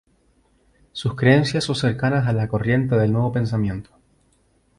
Sus 0.93 1.13
creencias 1.15 1.65
son 1.65 1.75
cercanas 1.75 2.25
a 2.27 2.33
la 2.33 2.47
corriente 2.47 2.95
del 2.97 3.11
Nuevo 3.11 3.31
Pensamiento. 3.31 3.91